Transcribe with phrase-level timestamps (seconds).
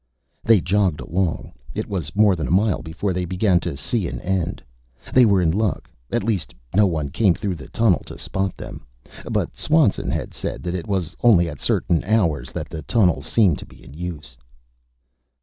[0.43, 1.53] They jogged along.
[1.75, 4.59] It was more than a mile before they began to see an end.
[5.13, 8.87] They were in luck at least no one came through the tunnel to spot them.
[9.29, 13.59] But Swanson had said that it was only at certain hours that the tunnel seemed
[13.59, 14.35] to be in use.